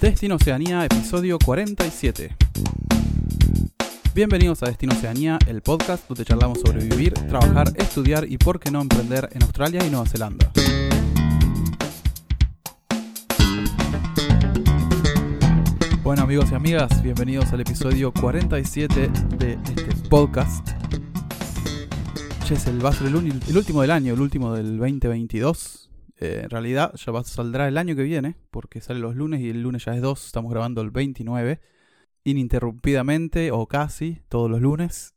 [0.00, 2.34] Destino Oceanía, episodio 47.
[4.14, 8.70] Bienvenidos a Destino Oceanía, el podcast donde charlamos sobre vivir, trabajar, estudiar y por qué
[8.70, 10.50] no emprender en Australia y Nueva Zelanda.
[16.02, 20.66] Bueno amigos y amigas, bienvenidos al episodio 47 de este podcast.
[22.48, 25.79] Ya es el, va a el último del año, el último del 2022.
[26.22, 29.48] Eh, en realidad ya va, saldrá el año que viene, porque sale los lunes y
[29.50, 31.60] el lunes ya es 2, estamos grabando el 29,
[32.24, 35.14] ininterrumpidamente o casi todos los lunes,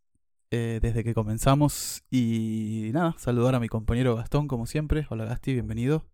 [0.51, 2.03] eh, desde que comenzamos.
[2.09, 5.05] Y nada, saludar a mi compañero Gastón como siempre.
[5.09, 6.05] Hola Gasti, bienvenido.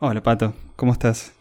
[0.00, 1.32] Hola Pato, ¿cómo estás?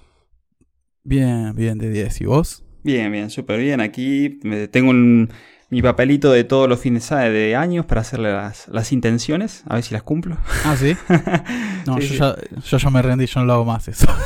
[1.03, 2.22] Bien, bien de 10.
[2.22, 2.64] ¿Y vos?
[2.84, 3.81] Bien, bien, súper bien.
[3.81, 5.30] Aquí me- tengo un-
[5.70, 9.84] mi papelito de todos los fines de años para hacerle las, las intenciones, a ver
[9.84, 10.38] si las cumplo.
[10.66, 10.95] Ah, sí.
[11.88, 12.42] No, Sí, yo, sí.
[12.52, 14.05] Ya, yo ya me rendí, yo no lo hago más eso.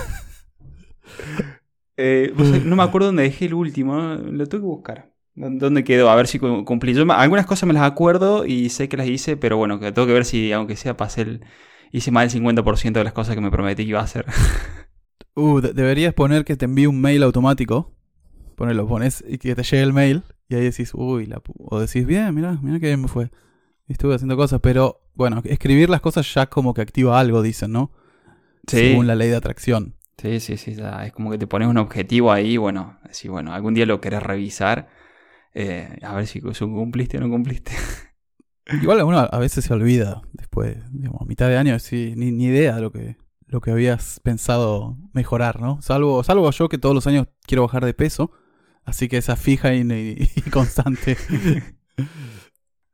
[1.96, 2.34] Eh,
[2.66, 5.13] no me acuerdo dónde dejé el último, lo tengo que buscar.
[5.35, 6.10] ¿Dó- ¿Dónde quedó?
[6.10, 6.94] A ver si cu- cumplí.
[6.94, 10.07] Yo algunas cosas me las acuerdo y sé que las hice, pero bueno, que tengo
[10.07, 11.46] que ver si, aunque sea, pasé el,
[11.91, 14.26] hice más del 50% de las cosas que me prometí que iba a hacer.
[15.35, 17.91] Uh, de- deberías poner que te envíe un mail automático.
[18.55, 20.24] Ponelo, pones y que te llegue el mail.
[20.54, 21.54] Y ahí decís, uy, la pu-".
[21.57, 23.32] o decís, bien, mira, mira que bien me fue.
[23.87, 27.91] Estuve haciendo cosas, pero bueno, escribir las cosas ya como que activa algo, dicen, ¿no?
[28.68, 29.95] Según la ley de atracción.
[30.18, 33.54] Sí, sí, sí, ya, es como que te pones un objetivo ahí, bueno, decís, bueno,
[33.54, 34.87] algún día lo querés revisar,
[35.54, 37.73] eh, a ver si si cumpliste o no cumpliste.
[38.82, 42.45] Igual uno a veces se olvida después, digamos, a mitad de año, sí, ni, ni
[42.45, 43.17] idea de lo que,
[43.48, 45.82] lo que habías pensado mejorar, ¿no?
[45.82, 48.32] Salvo, salvo yo que todos los años quiero bajar de peso,
[48.85, 51.17] así que esa fija y, y- y constante.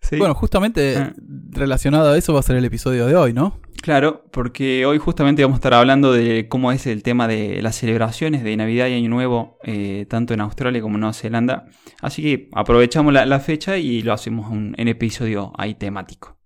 [0.01, 1.13] Sí, Bueno, justamente Ah.
[1.51, 3.59] relacionado a eso va a ser el episodio de hoy, ¿no?
[3.81, 7.75] claro, porque hoy justamente vamos a estar hablando de cómo es el tema de las
[7.75, 11.67] celebraciones de Navidad y Año Nuevo, eh, tanto en Australia como en Nueva Zelanda.
[12.01, 16.37] Así que aprovechamos la, la fecha y lo hacemos un, en episodio ahí temático.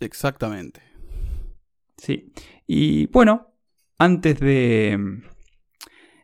[0.00, 0.80] Exactamente.
[1.96, 2.32] Sí.
[2.66, 3.54] Y bueno,
[3.98, 4.98] antes de,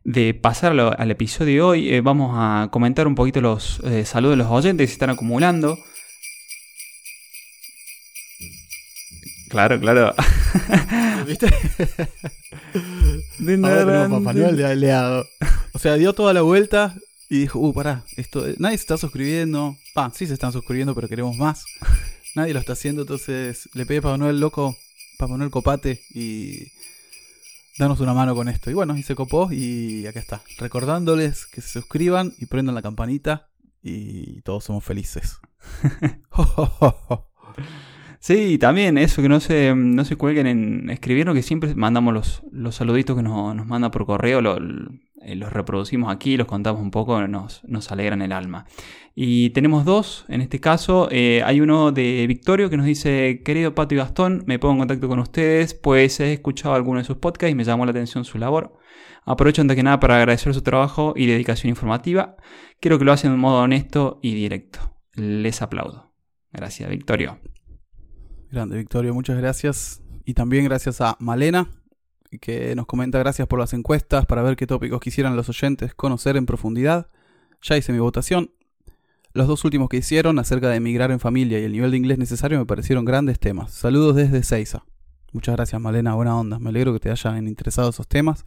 [0.06, 4.34] de pasar al episodio de hoy, eh, vamos a comentar un poquito los eh, saludos
[4.34, 5.76] de los oyentes que se están acumulando.
[9.48, 10.14] Claro, claro.
[11.26, 11.46] ¿Viste?
[13.64, 15.26] Ahora tenemos Papá Noel de aliado.
[15.72, 16.94] O sea, dio toda la vuelta
[17.28, 19.76] y dijo, uh, pará, esto, eh, nadie se está suscribiendo.
[19.92, 21.64] Pa, sí se están suscribiendo, pero queremos más.
[22.36, 24.76] Nadie lo está haciendo, entonces le pedí a Papá Noel loco,
[25.18, 26.68] Papá Noel copate y
[27.78, 28.70] danos una mano con esto.
[28.70, 30.42] Y bueno, y se copó y acá está.
[30.58, 33.48] Recordándoles que se suscriban y prendan la campanita
[33.82, 35.38] y todos somos felices.
[38.18, 42.42] Sí, también eso, que no se, no se cuelguen en escribirnos, que siempre mandamos los,
[42.50, 44.58] los saluditos que nos, nos manda por correo, lo-
[45.22, 48.66] eh, los reproducimos aquí, los contamos un poco, nos, nos alegran el alma.
[49.14, 53.74] Y tenemos dos, en este caso, eh, hay uno de Victorio que nos dice, querido
[53.74, 57.16] Pato y Gastón, me pongo en contacto con ustedes, pues he escuchado alguno de sus
[57.16, 58.74] podcasts y me llamó la atención su labor.
[59.24, 62.36] Aprovecho antes que nada para agradecer su trabajo y dedicación informativa.
[62.80, 64.78] Creo que lo hacen de un modo honesto y directo.
[65.14, 66.12] Les aplaudo.
[66.52, 67.38] Gracias, Victorio.
[68.56, 70.00] Grande, Victorio, muchas gracias.
[70.24, 71.68] Y también gracias a Malena,
[72.40, 76.38] que nos comenta gracias por las encuestas para ver qué tópicos quisieran los oyentes conocer
[76.38, 77.08] en profundidad.
[77.60, 78.52] Ya hice mi votación.
[79.34, 82.16] Los dos últimos que hicieron acerca de emigrar en familia y el nivel de inglés
[82.16, 83.74] necesario me parecieron grandes temas.
[83.74, 84.86] Saludos desde Seiza.
[85.32, 86.58] Muchas gracias Malena, buena onda.
[86.58, 88.46] Me alegro que te hayan interesado esos temas.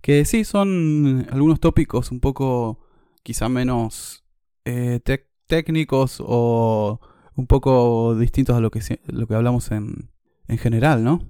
[0.00, 2.78] Que sí, son algunos tópicos un poco
[3.24, 4.22] quizá menos
[4.64, 5.00] eh,
[5.48, 7.00] técnicos o
[7.40, 10.10] un poco distintos a lo que, lo que hablamos en,
[10.48, 11.20] en general, ¿no?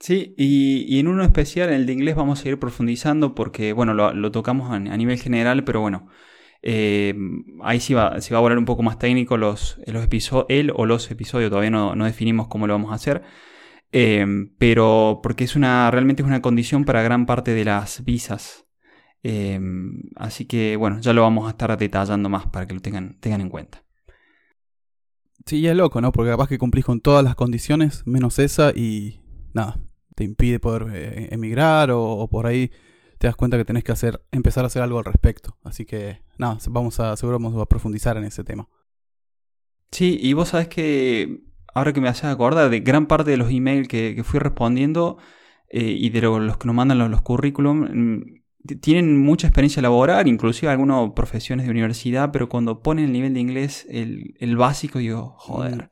[0.00, 4.32] Sí, y, en uno especial, el de inglés, vamos a ir profundizando porque, bueno, lo,
[4.32, 6.08] tocamos a, nivel general, pero bueno,
[6.62, 7.14] eh,
[7.62, 10.86] ahí sí va, va a volver un poco más técnico los, los episodios, él o
[10.86, 13.22] los episodios, todavía no, no definimos cómo lo vamos a hacer,
[13.92, 14.26] eh,
[14.58, 18.66] pero porque es una, realmente es una condición para gran parte de las visas.
[19.22, 19.60] Eh,
[20.16, 23.40] así que, bueno, ya lo vamos a estar detallando más para que lo tengan, tengan
[23.40, 23.81] en cuenta.
[25.46, 26.12] Sí, y es loco, ¿no?
[26.12, 29.20] Porque capaz que cumplís con todas las condiciones, menos esa, y
[29.54, 29.80] nada,
[30.14, 32.70] te impide poder eh, emigrar o, por ahí
[33.18, 35.56] te das cuenta que tenés que hacer, empezar a hacer algo al respecto.
[35.64, 38.68] Así que nada, vamos a, seguro vamos a profundizar en ese tema.
[39.90, 41.42] Sí, y vos sabés que
[41.74, 45.18] ahora que me haces acordar de gran parte de los emails que, que fui respondiendo
[45.68, 48.41] eh, y de lo- los que nos mandan los, los currículum, mm,
[48.80, 53.40] tienen mucha experiencia laboral, inclusive algunos profesiones de universidad, pero cuando ponen el nivel de
[53.40, 55.88] inglés, el, el básico, digo, joder.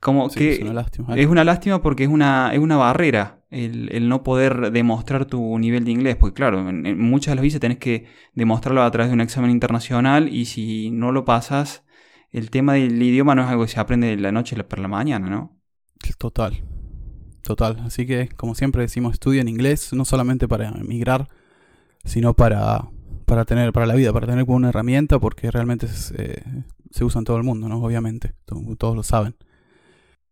[0.00, 1.16] Como Sí, que es una lástima.
[1.16, 5.84] es una lástima porque es una, es una barrera el, no poder demostrar tu nivel
[5.84, 9.14] de inglés, porque claro, en, muchas de las visas tenés que demostrarlo a través de
[9.14, 11.84] un examen internacional y si no lo pasas,
[12.30, 14.88] el tema del idioma no es algo que se aprende de la noche para la
[14.88, 15.56] mañana, ¿no?
[16.18, 16.62] Total,
[17.42, 17.80] total.
[17.84, 21.28] Así que, como siempre decimos, en inglés, no solamente para emigrar,
[22.06, 22.88] sino para,
[23.26, 25.86] para tener, para la vida, para tener como una herramienta, porque realmente
[26.16, 26.42] eh,
[26.90, 27.82] se usa en todo el mundo, ¿no?
[27.82, 28.32] Obviamente,
[28.78, 29.36] todos lo saben.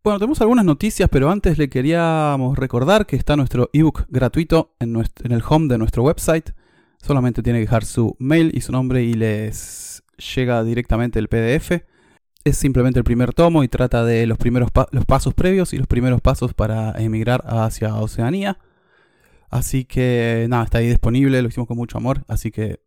[0.03, 4.95] Bueno, tenemos algunas noticias, pero antes le queríamos recordar que está nuestro ebook gratuito en,
[4.95, 6.51] en el home de nuestro website.
[7.01, 10.03] Solamente tiene que dejar su mail y su nombre y les
[10.35, 11.83] llega directamente el PDF.
[12.43, 15.87] Es simplemente el primer tomo y trata de los primeros los pasos previos y los
[15.87, 18.59] primeros pasos para emigrar hacia Oceanía.
[19.49, 22.81] Así que nada, está ahí disponible, lo hicimos con mucho amor, así que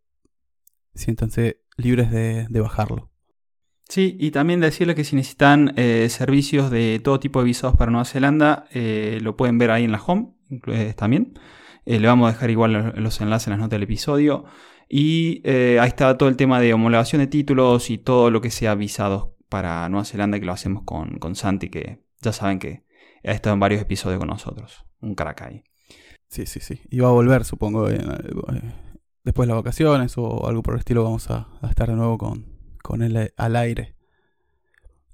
[0.93, 3.09] siéntanse libres de bajarlo.
[3.89, 7.89] Sí, y también decirles que si necesitan eh, servicios de todo tipo de visados para
[7.89, 10.35] Nueva Zelanda, eh, lo pueden ver ahí en la home
[10.95, 11.33] también.
[11.85, 14.45] Eh, le vamos a dejar igual los enlaces en las notas del episodio.
[14.87, 18.75] Y ahí está todo el tema de homologación de títulos y todo lo que sea
[18.75, 22.83] visados para Nueva Zelanda, que lo hacemos con, con Santi, que ya saben que
[23.23, 24.85] ha estado en varios episodios con nosotros.
[25.01, 25.63] Un crack ahí.
[26.29, 26.81] Sí, sí, sí.
[26.89, 31.03] Y va a volver, supongo, después de las vacaciones o algo por el estilo.
[31.03, 32.45] Vamos a estar de nuevo con,
[32.81, 33.95] con él al aire.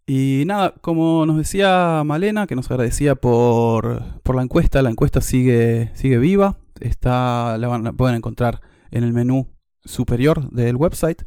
[0.08, 5.92] Y nada, como nos decía Malena, que nos agradecía por, la encuesta, la encuesta sigue,
[5.96, 6.58] sigue viva.
[6.80, 8.62] Está, la, van, pueden encontrar
[8.92, 9.48] en el menú
[9.84, 11.24] superior del website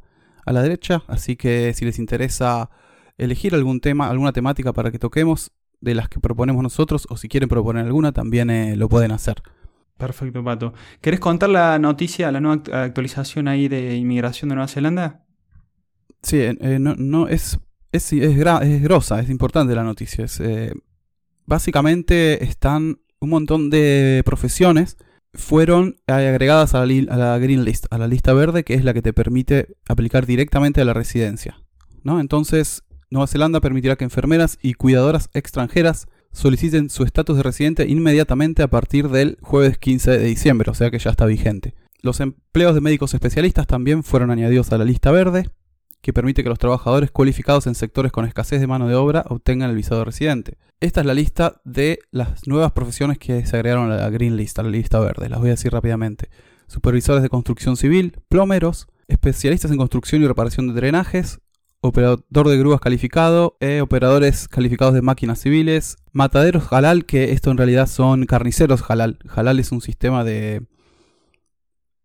[0.46, 1.02] a la derecha.
[1.08, 2.70] Así que si les interesa
[3.16, 5.50] elegir algún tema, alguna temática para que toquemos
[5.80, 9.42] de las que proponemos nosotros, o si quieren proponer alguna, también eh, lo pueden hacer.
[9.98, 10.72] Perfecto, Pato.
[11.00, 15.24] ¿Querés contar la noticia, la nueva actualización ahí de inmigración de Nueva Zelanda?
[16.22, 17.58] Sí, eh, eh, no, no es,
[17.90, 20.26] es, es, es, grosa, es importante la noticia.
[20.40, 20.72] Eh,
[21.46, 24.96] básicamente están un montón de profesiones
[25.34, 28.94] fueron agregadas a la, a la, Green List, a la lista verde, que es la
[28.94, 31.60] que te permite aplicar directamente a la residencia.
[32.02, 32.20] ¿no?
[32.20, 38.62] Entonces, Nueva Zelanda permitirá que enfermeras y cuidadoras extranjeras soliciten su estatus de residente inmediatamente
[38.62, 41.74] a partir del jueves 15 de diciembre, o sea que ya está vigente.
[42.00, 45.50] Los empleos de médicos especialistas también fueron añadidos a la lista verde
[46.00, 49.70] que permite que los trabajadores cualificados en sectores con escasez de mano de obra obtengan
[49.70, 50.56] el visado residente.
[50.80, 54.58] Esta es la lista de las nuevas profesiones que se agregaron a la Green List,
[54.58, 55.28] a la lista verde.
[55.28, 56.30] Las voy a decir rápidamente.
[56.68, 61.40] Supervisores de construcción civil, plomeros, especialistas en construcción y reparación de drenajes,
[61.80, 67.58] operador de grúas calificado, eh, operadores calificados de máquinas civiles, mataderos halal, que esto en
[67.58, 69.18] realidad son carniceros halal.
[69.28, 70.66] Halal es un sistema de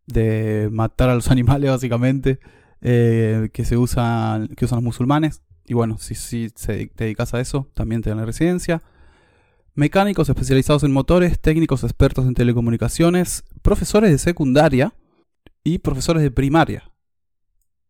[0.05, 2.39] de matar a los animales básicamente.
[2.85, 5.41] Eh, que se usan, que usan los musulmanes.
[5.65, 8.83] Y bueno, si, si te dedicas a eso, también te dan la residencia.
[9.73, 14.93] Mecánicos especializados en motores, técnicos expertos en telecomunicaciones, profesores de secundaria
[15.63, 16.91] y profesores de primaria.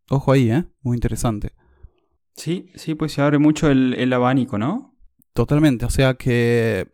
[0.09, 0.65] Ojo ahí, ¿eh?
[0.83, 1.53] Muy interesante.
[2.35, 4.95] Sí, sí, pues se abre mucho el, el abanico, ¿no?
[5.33, 6.89] Totalmente, o sea que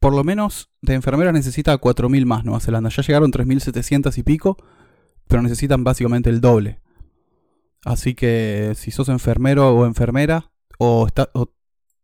[0.00, 2.90] por lo menos de enfermeras necesita 4.000 más Nueva Zelanda.
[2.90, 4.56] Ya llegaron 3.700 y pico
[5.32, 6.80] pero necesitan básicamente el doble.
[7.86, 11.08] Así que si sos enfermero o enfermera, o,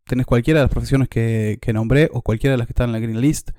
[0.05, 2.99] tenés cualquiera de las profesiones que, nombré, o cualquiera de las que están en la
[2.99, 3.51] Green List,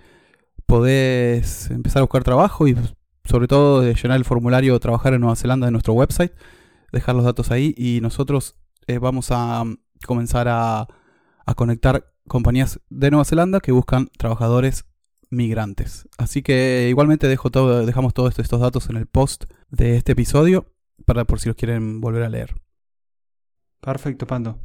[0.66, 2.76] podés empezar a buscar trabajo y
[3.25, 6.32] sobre todo llenar el formulario Trabajar en Nueva Zelanda de nuestro website,
[6.92, 8.56] dejar los datos ahí y nosotros
[8.87, 10.87] eh, vamos a mm, comenzar a,
[11.47, 14.87] a conectar compañías de Nueva Zelanda que buscan trabajadores
[15.30, 16.09] migrantes.
[16.18, 20.73] Así que igualmente dejamos todos estos datos en el post de este episodio
[21.06, 22.54] para por si los quieren volver a leer.
[23.80, 24.59] Perfecto, Pando.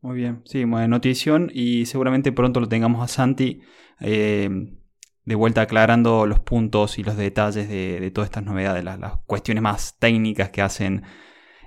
[0.00, 0.42] Muy bien.
[0.44, 3.60] Sí, buena notición y seguramente pronto lo tengamos a Santi
[4.00, 4.48] eh,
[5.24, 9.98] de vuelta aclarando los puntos y los detalles de, todas estas novedades, las, cuestiones más
[9.98, 11.02] técnicas que hacen.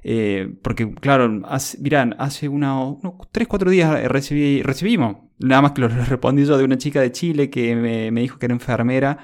[0.04, 1.78] Eh, porque, claro, hace,
[2.18, 2.98] hace unos
[3.32, 7.50] 3-4 días recibí, recibimos, nada más que lo respondí yo de una chica de Chile
[7.50, 9.18] que me, me dijo que era enfermera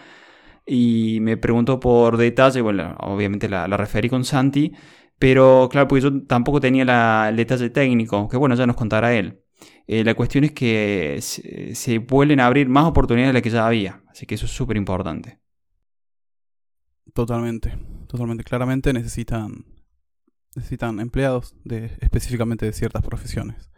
[0.66, 4.74] y me preguntó por detalle, bueno, obviamente la, referí con Santi,
[5.20, 9.42] pero claro, porque yo tampoco tenía el detalle técnico, que bueno, ya nos contará él.
[9.88, 13.68] Eh, la cuestión es que se, vuelven a abrir más oportunidades de las que ya
[13.68, 15.40] había, así que eso es súper importante.
[17.14, 17.78] Totalmente,
[18.08, 18.44] totalmente.
[18.44, 19.66] Claramente necesitan,
[20.56, 21.56] necesitan empleados
[22.00, 23.70] específicamente de ciertas profesiones.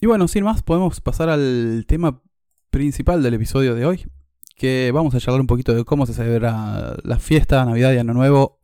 [0.00, 2.22] Y bueno, sin más, podemos pasar al tema
[2.70, 4.06] principal del episodio de hoy,
[4.54, 8.14] que vamos a charlar un poquito de cómo se celebra la fiesta, Navidad y Año
[8.14, 8.60] Nuevo,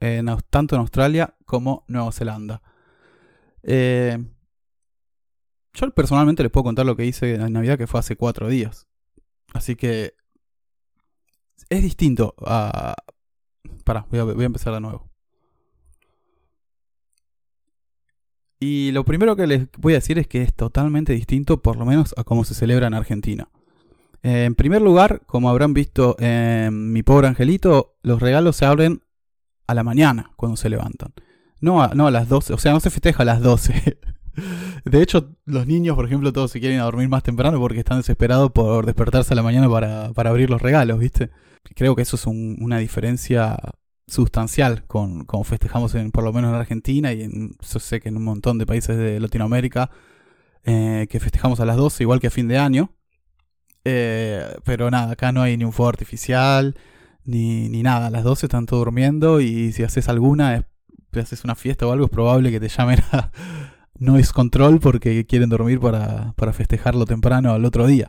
[0.50, 2.62] tanto en Australia como Nueva Zelanda.
[3.62, 4.18] Eh,
[5.74, 8.86] yo personalmente les puedo contar lo que hice en Navidad, que fue hace cuatro días.
[9.54, 10.14] Así que
[11.68, 12.94] es distinto a...
[13.84, 15.11] Pará, voy a empezar de nuevo.
[18.64, 21.84] Y lo primero que les voy a decir es que es totalmente distinto, por lo
[21.84, 23.48] menos a cómo se celebra en Argentina.
[24.22, 29.02] Eh, en primer lugar, como habrán visto en Mi Pobre Angelito, los regalos se abren
[29.66, 31.12] a la mañana cuando se levantan.
[31.58, 33.98] No a, no a las 12, o sea, no se festeja a las 12.
[34.84, 38.52] De hecho, los niños, por ejemplo, todos se quieren dormir más temprano porque están desesperados
[38.52, 41.30] por despertarse a la mañana para, para abrir los regalos, ¿viste?
[41.74, 43.58] Creo que eso es un, una diferencia
[44.12, 48.10] sustancial con como festejamos en, por lo menos en Argentina y en, yo sé que
[48.10, 49.90] en un montón de países de Latinoamérica
[50.64, 52.92] eh, que festejamos a las 12 igual que a fin de año.
[53.84, 56.76] Eh, pero nada, acá no hay ni un fuego artificial,
[57.24, 58.08] ni, ni nada.
[58.08, 60.68] A las 12 están todos durmiendo y si haces alguna,
[61.12, 63.32] si haces una fiesta o algo, es probable que te llamen a
[63.98, 68.08] noise control porque quieren dormir para, para festejarlo temprano al otro día.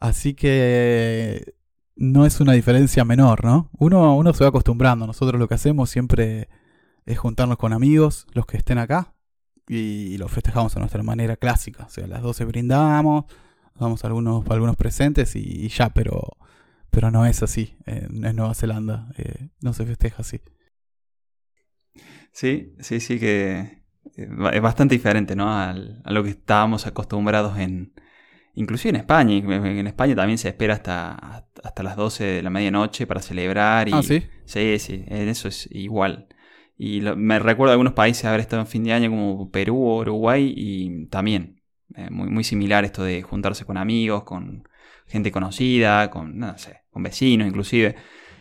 [0.00, 1.57] Así que
[1.98, 3.70] no es una diferencia menor, ¿no?
[3.76, 5.06] Uno, uno se va acostumbrando.
[5.06, 6.48] Nosotros lo que hacemos siempre
[7.04, 9.14] es juntarnos con amigos, los que estén acá,
[9.66, 11.84] y lo festejamos a nuestra manera clásica.
[11.84, 13.24] O sea, a las 12 brindamos,
[13.74, 16.36] damos algunos, algunos presentes y, ya, pero,
[16.90, 17.76] pero no es así.
[17.84, 20.40] En, Nueva Zelanda eh, no se festeja así.
[22.30, 23.82] Sí, sí, sí que
[24.16, 25.50] eh, es bastante diferente, ¿no?
[25.50, 27.92] a lo que estábamos acostumbrados en,
[28.58, 33.06] Inclusive en España, en España también se espera hasta, hasta las 12 de la medianoche
[33.06, 33.88] para celebrar.
[33.88, 34.24] Y, ah, sí.
[34.46, 36.26] Sí, sí, en eso es igual.
[36.76, 40.52] Y me recuerdo algunos países haber estado en fin de año como Perú o Uruguay
[40.56, 41.62] y también
[41.94, 44.68] eh, muy, muy similar esto de juntarse con amigos, con
[45.06, 47.94] gente conocida, con, no sé, con vecinos inclusive.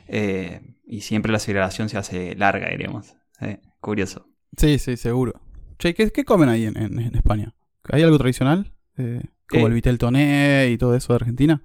[0.08, 3.16] Eh, y siempre la celebración se hace larga, diríamos.
[3.40, 4.28] Eh, curioso.
[4.58, 5.40] Sí, sí, seguro.
[5.78, 7.54] Che, ¿qué, qué comen ahí en, en, España?
[7.84, 8.74] ¿Hay algo tradicional?
[8.98, 9.22] Eh...
[9.50, 11.62] Como el eh, Vitel Toné y todo eso de Argentina.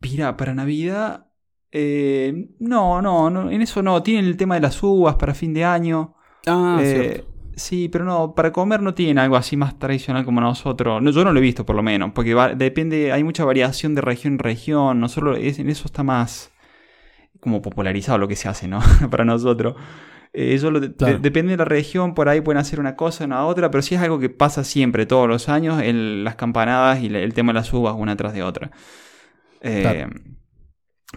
[0.00, 1.26] Mira, para Navidad.
[1.70, 4.02] Eh, no, no, no, en eso no.
[4.02, 6.14] Tienen el tema de las uvas para fin de año.
[6.46, 7.24] Ah, eh,
[7.58, 11.02] Sí, pero no, para comer no tienen algo así más tradicional como nosotros.
[11.02, 14.00] No, yo no lo he visto por lo menos, porque depende, hay mucha variación de
[14.00, 15.00] región en región.
[15.00, 16.52] Nosotros en eso está más
[17.40, 18.80] como popularizado lo que se hace, ¿no?
[19.10, 19.74] para nosotros.
[20.32, 23.82] Eh, eso depende de la región, por ahí pueden hacer una cosa, una otra, pero
[23.82, 27.60] sí es algo que pasa siempre, todos los años, las campanadas y el tema de
[27.60, 28.70] las uvas una tras de otra.
[29.60, 30.06] Eh,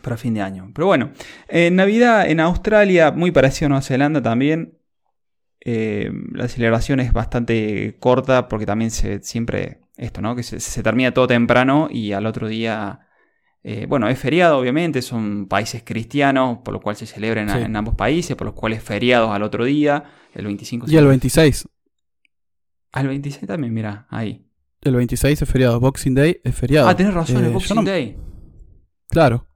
[0.02, 0.72] para fin de año.
[0.74, 1.12] Pero bueno,
[1.48, 4.78] en Navidad en Australia, muy parecido a Nueva Zelanda también.
[5.64, 10.36] Eh, la celebración es bastante corta porque también se, siempre esto, ¿no?
[10.36, 13.02] Que se termina todo temprano y al otro día
[13.64, 17.96] eh, bueno, es feriado, obviamente, son países cristianos, por lo cual se celebran en, ambos
[17.96, 20.04] países, por los cuales es feriado al otro día,
[20.34, 20.88] el 25.
[20.90, 21.68] Y el 26.
[22.94, 24.46] Al 26 también, mira, ahí.
[24.82, 26.90] El 26 es feriado, Boxing Day es feriado.
[26.90, 28.18] Ah, tenés razón, es eh, Boxing Day.
[29.10, 29.48] Claro.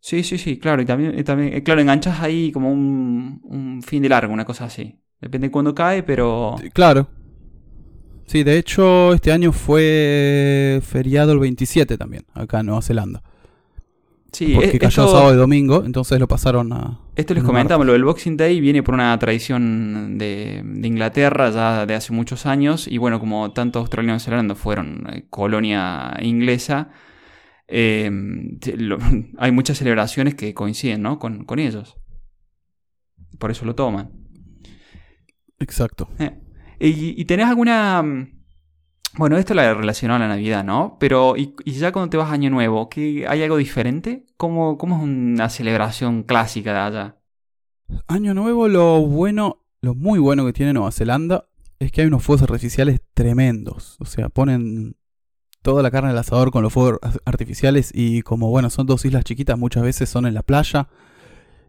[0.00, 4.02] Sí, sí, sí, claro, y también, también eh, claro, enganchas ahí como un, un fin
[4.02, 4.98] de largo, una cosa así.
[5.20, 6.56] Depende de cuándo cae, pero...
[6.72, 7.08] Claro.
[8.26, 13.22] Sí, de hecho, este año fue feriado el 27 también, acá en Nueva Zelanda.
[14.32, 16.98] Sí, porque cayó sábado y domingo, entonces lo pasaron a.
[17.16, 21.94] Esto les comentamos, lo del Boxing Day viene por una tradición de, Inglaterra ya de
[21.94, 22.88] hace muchos años.
[22.88, 26.90] Y bueno, como tanto Australia y Zelanda fueron eh, colonia inglesa,
[27.68, 28.10] eh,
[29.38, 31.18] hay muchas celebraciones que coinciden ¿no?
[31.18, 31.98] con, ellos.
[33.38, 34.12] Por eso lo toman.
[35.58, 36.08] Exacto.
[36.18, 36.40] Eh,
[36.80, 38.02] ¿Y, ¿Y tenés alguna
[39.18, 40.96] bueno, esto lo relacionado a la Navidad, ¿no?
[40.98, 44.26] Pero, ¿y, ya cuando te vas a Año Nuevo, ¿qué, ¿hay algo diferente?
[44.36, 47.16] ¿Cómo, ¿Cómo es una celebración clásica de allá?
[48.06, 51.46] Año Nuevo, lo bueno, lo muy bueno que tiene Nueva Zelanda
[51.78, 53.96] es que hay unos fuegos artificiales tremendos.
[54.00, 54.96] O sea, ponen
[55.60, 59.24] toda la carne al asador con los fuegos artificiales y como, bueno, son dos islas
[59.24, 60.88] chiquitas, muchas veces son en la playa.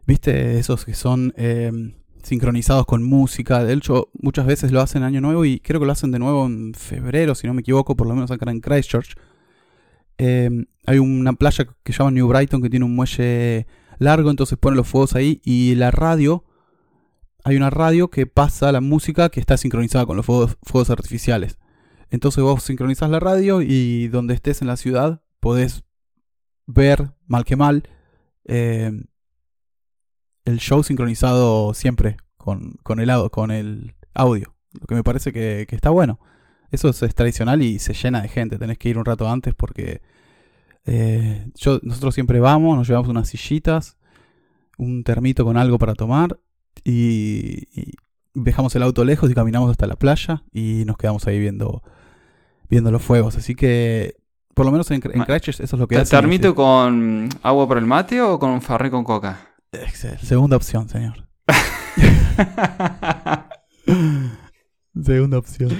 [0.06, 0.58] ¿Viste?
[0.58, 1.34] Esos que son...
[1.36, 1.70] Eh,
[2.24, 3.62] sincronizados con música.
[3.62, 6.46] De hecho, muchas veces lo hacen Año Nuevo y creo que lo hacen de nuevo
[6.46, 9.14] en febrero, si no me equivoco, por lo menos acá en Christchurch.
[10.16, 13.66] Em, hay una playa que se llama New Brighton que tiene un muelle
[13.98, 16.44] largo, entonces ponen los fuegos ahí y la radio,
[17.44, 21.58] hay una radio que pasa la música que está sincronizada con los fuegos, artificiales.
[22.10, 25.84] Entonces vos sincronizás la radio y donde estés en la ciudad podés
[26.66, 27.88] ver, mal que mal,
[28.44, 29.04] em,
[30.44, 34.54] el show sincronizado siempre con, con, el, con el audio.
[34.78, 36.18] Lo que me parece que, está bueno.
[36.70, 38.58] Eso es, tradicional y se llena de gente.
[38.58, 40.02] Tenés que ir un rato antes porque
[40.84, 43.96] eh, yo, nosotros siempre vamos, nos llevamos unas sillitas,
[44.76, 46.38] un termito con algo para tomar
[46.82, 47.94] y,
[48.36, 51.82] dejamos el auto lejos y caminamos hasta la playa y nos quedamos ahí viendo,
[52.68, 53.36] viendo los fuegos.
[53.36, 54.16] Así que
[54.54, 56.18] Por lo menos en, en Christchurch eso es lo que ¿Te hacen.
[56.18, 59.53] termito con agua para el mate o con un farré con coca?
[60.22, 61.28] Segunda opción, señor.
[65.02, 65.70] Segunda opción.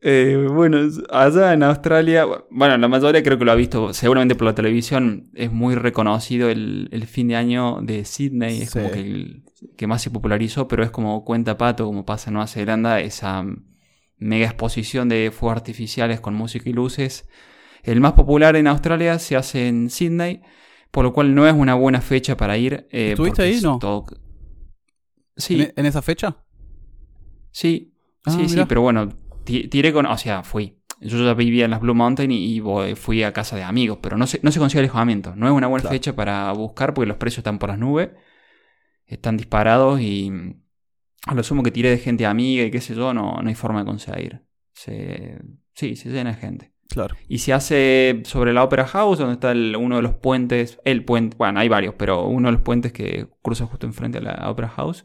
[0.00, 0.78] Eh, bueno,
[1.10, 5.30] allá en Australia, bueno, la mayoría creo que lo ha visto, seguramente por la televisión,
[5.34, 8.78] es muy reconocido el, el fin de año de Sydney, es Sí.
[8.78, 9.42] como que el
[9.76, 13.44] que más se popularizó, pero es como cuenta pato, como pasa en Nueva Zelanda, esa
[14.18, 17.28] mega exposición de fuegos artificiales con música y luces.
[17.82, 20.42] El más popular en Australia se hace en Sydney,
[20.90, 22.86] por lo cual no es una buena fecha para ir.
[22.90, 23.78] eh, ¿Estuviste porque ahí, no?
[23.78, 24.06] todo-
[25.36, 26.36] Sí, ¿En, en esa fecha?
[27.50, 29.08] Sí, Ah, sí, sí, pero bueno,
[29.44, 30.76] ti- tiré con, o sea, fui.
[31.00, 33.98] Yo ya vivía en las Blue Mountain y, y voy- fui a casa de amigos,
[34.02, 35.34] pero no se, no se consigue alojamiento.
[35.36, 35.94] No es una buena Claro.
[35.94, 38.10] fecha para buscar porque los precios están por las nubes,
[39.06, 40.30] están disparados y
[41.26, 43.54] a lo sumo que tiré de gente amiga y qué sé yo, no, no hay
[43.54, 44.42] forma de conseguir.
[44.72, 45.38] Se,
[45.74, 46.72] sí, se llena de gente.
[46.88, 47.16] Claro.
[47.28, 51.04] Y se hace sobre la Opera House, donde está el- uno de los puentes, el
[51.04, 54.50] puente, bueno, hay varios, pero uno de los puentes que cruza justo enfrente a la
[54.50, 55.04] Opera House,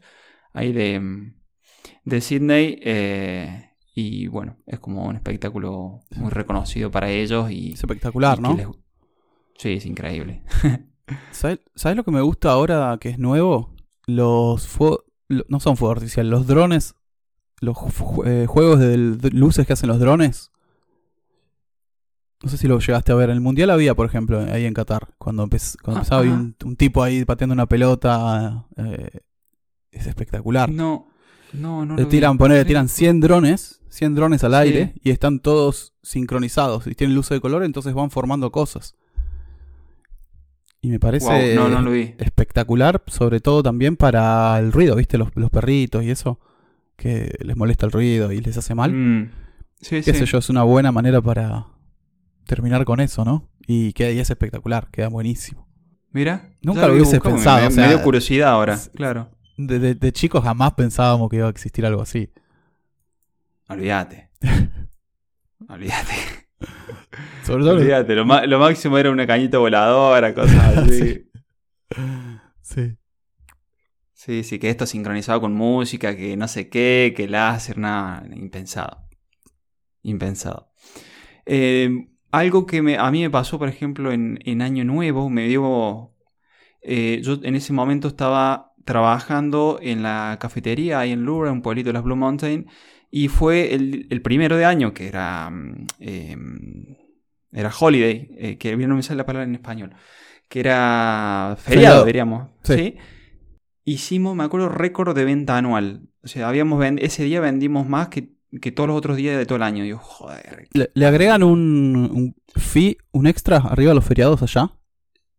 [0.54, 1.32] ahí de,
[2.04, 2.78] de Sydney.
[2.82, 7.48] eh, y bueno, es como un espectáculo muy reconocido para ellos.
[7.50, 8.56] Y, Es espectacular, y ¿no?
[8.56, 8.66] les-
[9.56, 10.42] Sí, es increíble.
[11.30, 13.72] ¿Sabes, sabes lo que me gusta ahora que es nuevo?
[14.06, 15.04] Los fuegos...
[15.28, 16.94] No son fuegos artificiales, los drones...
[17.60, 17.76] Los
[18.26, 18.96] eh, juegos de
[19.30, 20.50] luces que hacen los drones.
[22.44, 23.30] No sé si lo llegaste a ver.
[23.30, 25.14] En el Mundial había, por ejemplo, ahí en Qatar.
[25.18, 28.66] Cuando, empe- cuando Ah, empezaba había un, un tipo ahí pateando una pelota.
[28.76, 29.20] eh,
[29.90, 30.70] es espectacular.
[30.70, 31.08] No,
[31.52, 31.96] no, no.
[31.96, 32.38] Le tiran, vi.
[32.38, 32.66] ponele, Sí.
[32.66, 34.56] tiran 100 drones, 100 drones al Sí.
[34.58, 38.96] aire y están todos sincronizados y tienen luces de color, entonces van formando cosas.
[40.80, 45.16] Y me parece no, no espectacular, sobre todo también para el ruido, ¿viste?
[45.16, 46.38] Los, los perritos y eso,
[46.96, 48.92] que les molesta el ruido y les hace mal.
[48.92, 49.30] Mm.
[49.80, 50.18] Sí, Qué sí.
[50.20, 51.68] sé yo, es una buena manera para
[52.44, 53.48] terminar con eso, ¿no?
[53.66, 55.66] Y, queda, y es espectacular, queda buenísimo.
[56.12, 56.50] Mira.
[56.62, 59.30] Nunca lo a hubiese pensado, Me, o sea, me dio curiosidad ahora, claro.
[59.56, 62.30] De, de, de chicos jamás pensábamos que iba a existir algo así.
[63.68, 64.30] Olvídate.
[65.68, 66.14] Olvídate.
[67.44, 67.74] Sobre todo...
[67.74, 71.28] Olvídate, lo, lo máximo era una cañita voladora, cosas así.
[72.62, 72.96] Sí.
[74.12, 79.06] sí, sí, que esto sincronizado con música, que no sé qué, que láser, nada, impensado.
[80.02, 80.72] Impensado.
[81.46, 85.46] Eh, algo que me- a mí me pasó, por ejemplo, en, en Año Nuevo, me
[85.48, 86.12] dio...
[86.82, 91.88] eh, yo en ese momento estaba trabajando en la cafetería ahí en Lura, un pueblito
[91.88, 92.66] de las Blue Mountain,
[93.10, 95.50] y fue el, el primero de año, que era...
[95.50, 96.36] mm, eh,
[97.52, 99.94] era holiday, eh, que no me sale la palabra en español,
[100.48, 102.04] que era feriado, Feriado.
[102.04, 102.48] diríamos.
[102.64, 102.74] Sí.
[102.74, 102.96] ¿sí?
[103.84, 106.08] Hicimos, me acuerdo, récord de venta anual.
[106.22, 109.56] O sea, habíamos ese día vendimos más que, que todos los otros días de todo
[109.56, 109.84] el año.
[109.84, 110.68] Yo, joder.
[110.72, 114.70] ¿Le, le agregan un, un fee, un extra arriba de los feriados allá?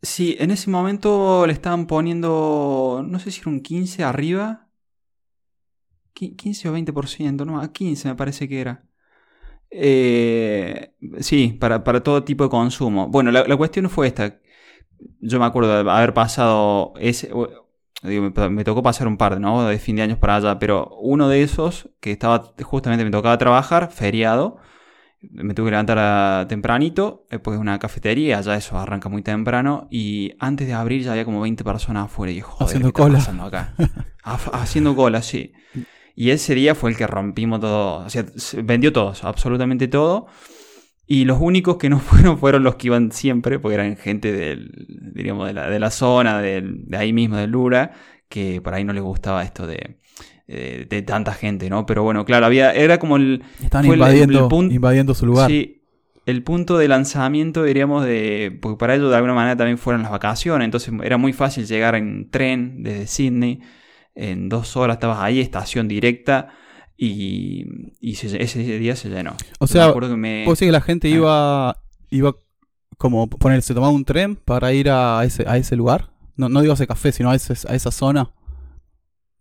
[0.01, 4.69] Sí, en ese momento le estaban poniendo, no sé si era un 15 arriba.
[6.13, 8.85] Qui- 15 o 20%, no, a 15 me parece que era.
[9.71, 13.09] Eh, sí, para, para todo tipo de consumo.
[13.09, 14.39] Bueno, la, la cuestión fue esta.
[15.21, 17.31] Yo me acuerdo de haber pasado ese...
[18.05, 19.65] digo, me, me tocó pasar un par, ¿no?
[19.67, 23.37] De fin de años para allá, pero uno de esos, que estaba, justamente me tocaba
[23.37, 24.57] trabajar, feriado,
[25.21, 30.33] me tuve que levantar a- tempranito, después una cafetería, ya eso arranca muy temprano, y
[30.39, 33.17] antes de abrir ya había como 20 personas afuera, y joder, Haciendo ¿qué cola.
[33.19, 33.73] pasando acá?
[34.23, 35.53] Haciendo cola, sí.
[36.15, 40.27] Y ese día fue el que rompimos todo, o sea, se vendió todo, absolutamente todo.
[41.07, 44.71] Y los únicos que no fueron fueron los que iban siempre, porque eran gente del,
[45.13, 47.91] diríamos, de la, de la zona, del- de ahí mismo, de Lura,
[48.29, 49.97] que por ahí no les gustaba esto de,
[50.47, 51.85] de, de tanta gente, ¿no?
[51.85, 55.49] Pero bueno, claro, había, era como el, Están el- invadiendo, el pun- invadiendo su lugar.
[55.49, 55.83] Sí,
[56.25, 58.57] el punto de lanzamiento, diríamos, de.
[58.59, 60.65] Porque para ellos de alguna manera también fueron las vacaciones.
[60.65, 63.59] Entonces era muy fácil llegar en tren desde Sydney.
[64.15, 66.49] En dos horas estabas ahí, estación directa.
[66.97, 67.65] Y,
[67.99, 69.35] y se- ese día se llenó.
[69.59, 71.15] O sea, me acuerdo que me- ¿Vos decís que la gente Ah.
[71.15, 71.77] iba,
[72.09, 72.35] iba
[72.97, 76.11] como poner, se tomaba un tren para ir a ese, a ese lugar?
[76.37, 78.31] No, no digo a ese café, sino a, ese- a esa zona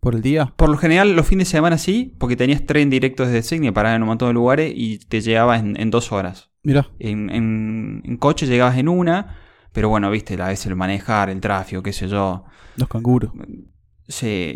[0.01, 0.53] por el día.
[0.57, 3.95] Por lo general, los fines de semana sí, porque tenías tren directo desde Sydney para
[3.95, 6.51] en un montón de lugares y te llegabas en, en dos horas.
[6.63, 9.37] Mira, En, en- en coche llegabas en una,
[9.71, 12.43] pero bueno, viste, a veces el manejar, el tráfico, qué sé yo.
[12.75, 13.31] los canguros.
[14.07, 14.53] Sí,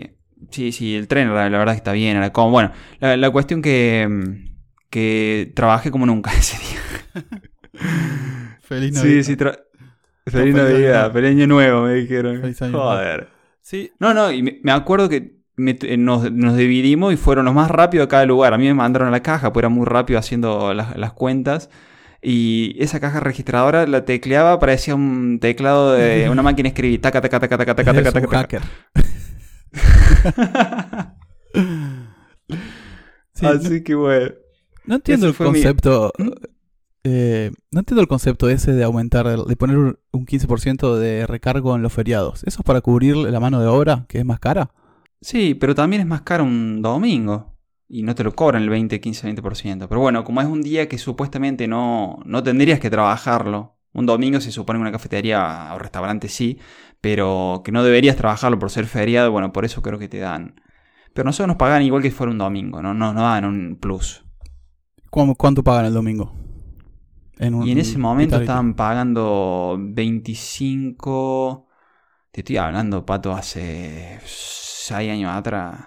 [0.51, 3.29] sí, sí, el tren la, la verdad que está bien, era como, bueno, la, la
[3.31, 4.49] cuestión que, mm,
[4.89, 7.23] que trabajé como nunca ese día.
[8.61, 9.59] Feliz Sí, sí, tra-
[10.27, 11.13] feliz Navidad, nuevo.
[11.13, 12.41] feliz año nuevo, me dijeron.
[12.41, 12.87] Feliz año nuevo.
[12.89, 13.27] Joder.
[13.61, 17.45] Sí, No, no, y me, me acuerdo que me- eh, nos, nos dividimos y fueron
[17.45, 18.53] los más rápidos a cada lugar.
[18.53, 21.69] A mí me mandaron a la caja, pues era muy rápido haciendo las, las cuentas.
[22.21, 27.01] Y esa caja registradora la tecleaba, parecía un teclado de una máquina escribir.
[27.01, 28.61] Taca, taca, taca, taca, taca, taca, taca, hacker.
[33.33, 34.31] Sí, Así que bueno.
[34.85, 36.13] No entiendo el mi- concepto.
[36.17, 36.29] ¿Mm?
[37.05, 41.75] eh, no entiendo el concepto ese de aumentar, de poner un un 15% de recargo
[41.75, 42.43] en los feriados.
[42.45, 44.71] ¿Eso es para cubrir la mano de obra, que es más cara?
[45.21, 47.57] Sí, pero también es más caro un domingo.
[47.87, 49.87] Y no te lo cobran el 20, 15, 20%.
[49.87, 53.78] Pero bueno, como es un día que supuestamente no, no tendrías que trabajarlo.
[53.93, 56.59] Un domingo se supone una cafetería o restaurante sí,
[57.01, 60.61] pero que no deberías trabajarlo por ser feriado, bueno, por eso creo que te dan.
[61.13, 63.77] Pero nosotros nos pagan igual que si fuera un domingo, no, no, no dan un
[63.79, 64.23] plus.
[65.09, 66.33] ¿Cuánto, pagan el domingo?
[67.39, 71.67] un Y en ese momento estaban pagando 25...
[72.31, 75.79] Te estoy hablando, Pato, hace 6 años atrás.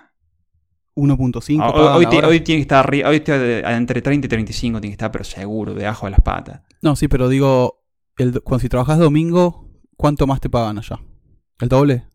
[0.97, 5.11] 1.5 Ah, hoy, tiene que estar arriba, hoy entre 30 y 35 tiene que estar,
[5.11, 6.63] pero seguro, debajo de las patas.
[6.83, 7.82] No, sí, pero digo,
[8.23, 10.99] el, cuando si trabajas domingo, ¿cuánto más te pagan allá?
[11.61, 12.07] ¿El doble?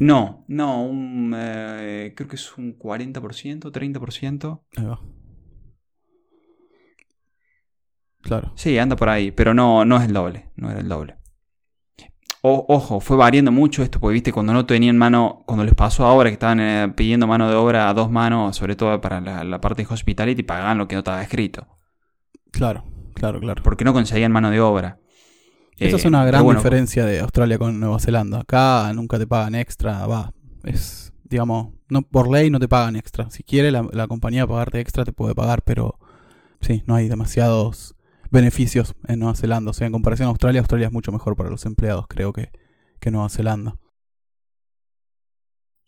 [0.00, 4.64] No, no, un, eh, creo que es un 40%, 30%.
[4.76, 5.00] Ahí va.
[8.22, 8.52] Claro.
[8.56, 11.16] Sí, anda por ahí, pero no, no es el doble, no era el doble.
[12.44, 16.06] O- ojo, fue variando mucho esto, porque viste, cuando no tenían mano, cuando les pasó
[16.06, 19.44] ahora que estaban eh, pidiendo mano de obra a dos manos, sobre todo para la,
[19.44, 21.66] la parte de hospitality, pagaban lo que no estaba escrito,
[22.50, 23.62] Claro, claro, claro.
[23.62, 24.98] porque no conseguían mano de obra.
[25.78, 28.40] Esa Eh, es una pero gran bueno, diferencia de Australia con Nueva Zelanda.
[28.40, 30.32] Acá nunca te pagan extra, va.
[30.64, 33.30] Es, digamos, no por ley no te pagan extra.
[33.30, 35.98] Si quiere la, la compañía pagarte extra, te puede pagar, pero
[36.60, 37.96] sí, no hay demasiados
[38.30, 39.70] beneficios en Nueva Zelanda.
[39.70, 42.50] O sea, en comparación a Australia, Australia es mucho mejor para los empleados, creo que,
[43.00, 43.76] que Nueva Zelanda.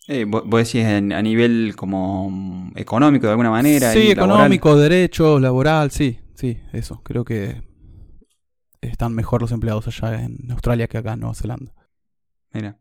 [0.07, 3.93] Eh, vos vos decís en- a nivel como mm, económico de alguna manera.
[3.93, 4.15] sí, y laboral.
[4.35, 7.01] económico, derechos, laboral, sí, sí, eso.
[7.03, 7.63] Creo que
[8.81, 11.73] están mejor los empleados allá en Australia que acá en Nueva Zelanda.
[12.53, 12.79] Mira.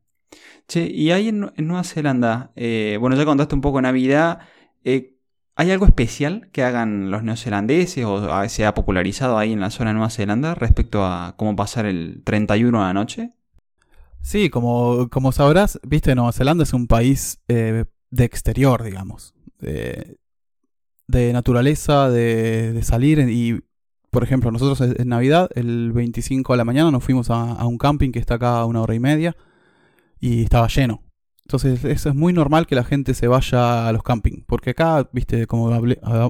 [0.68, 4.40] Che, y ahí en, en Nueva Zelanda, eh, bueno, ya contaste un poco Navidad.
[4.84, 5.12] eh,
[5.56, 9.70] ¿Hay algo especial que hagan los neozelandeses o a- se ha popularizado ahí en la
[9.70, 13.34] zona de Nueva Zelanda respecto a cómo pasar el 31 a la noche?
[14.22, 19.36] Sí, como, como sabrás, viste, Nueva Zelanda es un país eh, de exterior, digamos.
[19.60, 20.18] De,
[21.08, 23.20] de naturaleza, de, salir.
[23.20, 23.64] Y,
[24.12, 28.12] por ejemplo, nosotros en Navidad, el 25 de la mañana, nos fuimos a, un camping
[28.12, 29.36] que está acá a una hora y media
[30.20, 31.04] y estaba lleno.
[31.46, 34.46] Entonces, eso es muy normal que la gente se vaya a los campings.
[34.46, 35.72] Porque acá, viste, como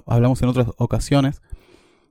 [0.06, 1.42] hablamos en otras ocasiones,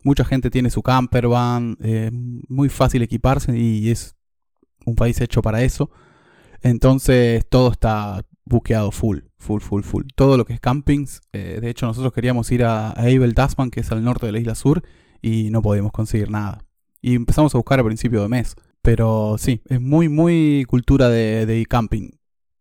[0.04, 4.14] mucha gente tiene su camper van, eh, muy fácil equiparse y es
[4.84, 5.90] un país hecho para eso.
[6.60, 10.04] Entonces todo está buqueado full, full, full, full.
[10.14, 11.20] Todo lo que es campings.
[11.32, 14.32] eh, de hecho, nosotros queríamos ir a, a Abel Tasman, que es al norte de
[14.32, 14.82] la isla sur,
[15.20, 16.64] y no podíamos conseguir nada.
[17.00, 18.54] Y empezamos a buscar a principio de mes.
[18.82, 22.10] Pero sí, es muy, muy cultura de, de camping.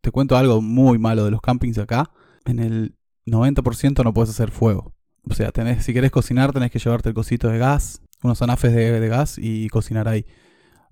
[0.01, 2.11] Te cuento algo muy malo de los campings acá.
[2.45, 4.93] En el 90% no puedes hacer fuego.
[5.29, 8.73] O sea, tenés, si querés cocinar, tenés que llevarte el cosito de gas, unos anafes
[8.73, 10.25] de, de gas y cocinar ahí.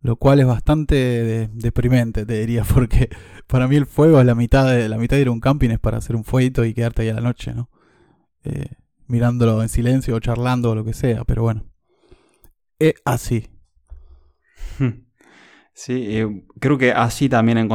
[0.01, 3.09] Lo cual es bastante de- deprimente, te diría, porque
[3.47, 5.69] para mí el fuego es la mitad de la mitad de ir a un camping
[5.71, 7.69] es para hacer un fueguito y quedarte ahí a la noche, ¿no?
[8.43, 8.67] Eh,
[9.07, 11.65] mirándolo en silencio o charlando o lo que sea, pero bueno.
[12.79, 13.47] Es así.
[15.73, 17.69] Sí, eh, creo que así también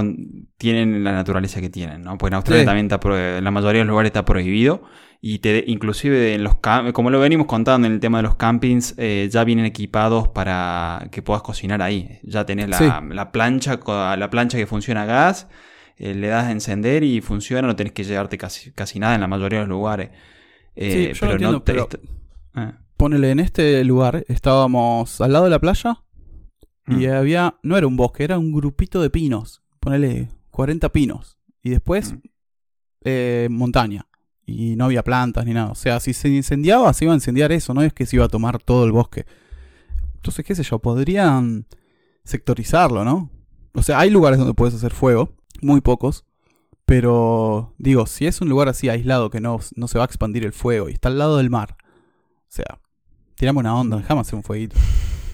[0.59, 2.19] tienen la naturaleza que tienen, ¿no?
[2.19, 2.67] Porque en Australia Sí.
[2.67, 4.83] también está en la mayoría de los lugares está prohibido
[5.27, 6.57] y te, inclusive en los
[6.93, 11.09] como lo venimos contando en el tema de los campings, eh, ya vienen equipados para
[11.11, 12.19] que puedas cocinar ahí.
[12.25, 12.85] Ya tenés la, Sí.
[13.09, 13.81] la plancha,
[14.19, 15.49] la plancha que funciona a gas,
[15.97, 19.23] eh, le das a encender y funciona, no tenés que llevarte casi, casi nada en
[19.23, 20.11] la mayoría de los lugares.
[20.77, 21.89] Eh, Sí, yo lo entiendo, te- pero-
[22.55, 26.03] ah, Ponele, en este lugar estábamos al lado de la playa
[26.87, 29.63] y mm, había, no era un bosque, era un grupito de pinos.
[29.81, 31.39] Ponele 40 pinos.
[31.63, 32.19] Y después Mm.
[33.05, 34.07] eh, montaña.
[34.47, 35.71] Y no había plantas ni nada.
[35.71, 38.27] O sea, si se incendiaba, se iba a incendiar eso, no es que se iba
[38.27, 39.25] a tomar todo el bosque.
[40.17, 41.67] Entonces, qué sé yo, podrían
[42.25, 43.31] sectorizarlo, ¿no?
[43.75, 46.25] O sea, hay lugares donde puedes hacer fuego, muy pocos.
[46.87, 50.45] Pero, digo, si es un lugar así aislado que no, no se va a expandir
[50.45, 51.77] el fuego y está al lado del mar.
[51.81, 52.81] O sea,
[53.37, 54.77] tirame una onda, déjame hacer un fueguito.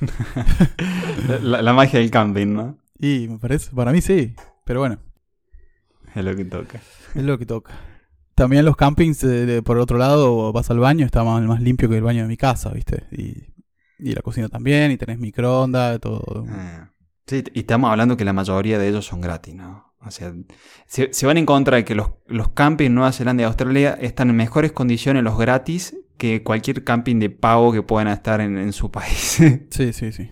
[1.42, 2.78] la, la magia del camping, ¿no?
[2.98, 4.34] Y me parece, para mí sí.
[4.64, 4.98] Pero bueno,
[6.14, 6.80] Es lo que toca.
[7.14, 7.72] es lo que toca.
[8.40, 11.98] También los campings, eh, por otro lado, vas al baño, está más, más limpio que
[11.98, 13.04] el baño de mi casa, ¿viste?
[13.12, 13.52] Y,
[13.98, 16.46] y la cocina también, y tenés microondas, todo.
[16.48, 16.90] Ah.
[17.26, 19.92] Sí, y estamos hablando que la mayoría de ellos son gratis, ¿no?
[20.00, 20.32] O sea,
[20.86, 23.98] se, se van en contra de que los, los campings en Nueva Zelanda y Australia
[24.00, 28.72] están en mejores condiciones los gratis que cualquier camping de pago que puedan estar en,
[28.72, 29.38] su país.
[29.70, 30.30] sí, sí, sí.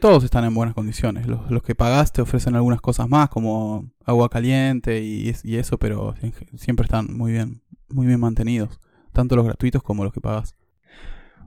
[0.00, 1.26] Todos están en buenas condiciones.
[1.26, 6.14] Los, que pagaste ofrecen algunas cosas más, como agua caliente y, eso, pero
[6.56, 8.80] siempre están muy bien, muy bien mantenidos.
[9.12, 10.54] Tanto los gratuitos como los que pagas.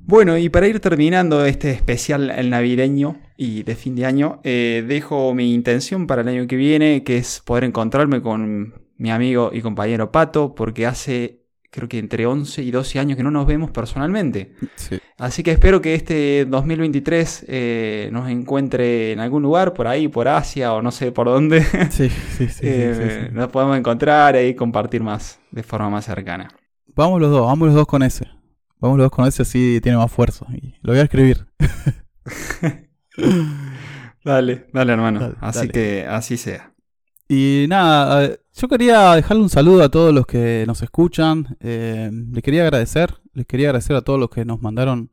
[0.01, 5.33] Bueno, y para ir terminando este especial navideño y de fin de año, eh, dejo
[5.33, 9.61] mi intención para el año que viene, que es poder encontrarme con mi amigo y
[9.61, 11.44] compañero Pato, porque hace
[11.75, 14.53] creo que entre 11 y 12 años que no nos vemos personalmente.
[15.17, 20.29] Así que espero que este 2023 eh, nos encuentre en algún lugar, por ahí, por
[20.29, 21.63] Asia o no sé por dónde.
[21.91, 26.47] Sí, sí, sí, eh, Nos podemos encontrar y compartir más de forma más cercana.
[26.95, 28.25] Vamos los dos, vamos los dos con ese.
[28.79, 30.45] Vamos los dos con ese así tiene más fuerza.
[30.53, 31.45] Y lo voy a escribir.
[34.23, 35.35] dale, dale hermano.
[35.41, 36.73] así que así sea.
[37.27, 41.57] Y nada, yo quería dejarle un saludo a todos los que nos escuchan.
[41.59, 45.09] Eh, les quería agradecer, les quería agradecer a todos los que nos mandaron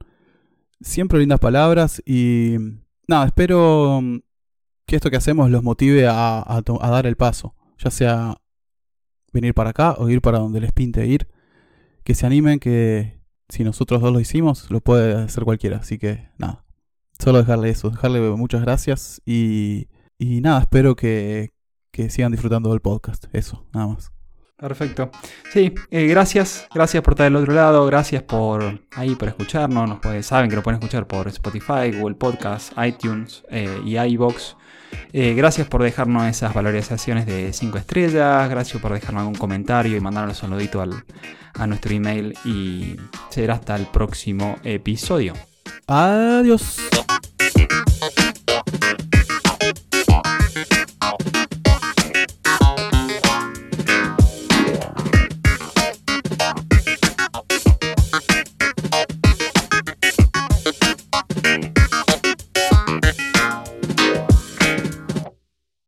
[0.80, 2.00] siempre lindas palabras.
[2.06, 2.56] Y
[3.08, 4.00] nada, espero
[4.86, 7.56] que esto que hacemos los motive a, dar el paso.
[7.78, 8.40] Ya sea
[9.32, 11.26] venir para acá o ir para donde les pinte ir.
[12.04, 15.78] Que se animen, que si nosotros dos lo hicimos, lo puede hacer cualquiera.
[15.78, 16.64] Así que nada,
[17.18, 21.50] solo dejarle eso, dejarle muchas gracias y nada, espero que,
[21.92, 23.26] que sigan disfrutando del podcast.
[23.32, 24.10] Eso, nada más.
[24.62, 25.10] Perfecto.
[25.52, 26.68] Sí, eh, gracias.
[26.72, 27.84] Gracias por estar del otro lado.
[27.86, 29.88] Gracias por ahí por escucharnos.
[29.88, 34.56] Nos puede, saben que lo pueden escuchar por Spotify, Google Podcast, iTunes eh, y iBox.
[35.12, 38.48] Eh, gracias por dejarnos esas valorizaciones de 5 estrellas.
[38.48, 40.92] Gracias por dejarnos algún comentario y mandarnos un saludito al,
[41.54, 42.32] a nuestro email.
[42.44, 42.96] Y
[43.30, 45.34] será hasta el próximo episodio.
[45.88, 46.78] Adiós.